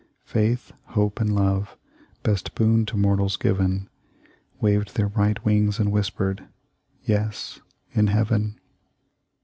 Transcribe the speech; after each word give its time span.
Faith, 0.25 0.71
Hope, 0.85 1.19
and 1.21 1.35
Love, 1.35 1.77
best 2.23 2.55
boon 2.55 2.87
to 2.87 2.97
mortals 2.97 3.37
given, 3.37 3.87
Waved 4.59 4.95
their 4.95 5.07
bright 5.07 5.45
wings 5.45 5.77
and 5.77 5.91
whispered, 5.91 6.47
Yes, 7.03 7.59
in 7.91 8.07
Heaven." 8.07 8.59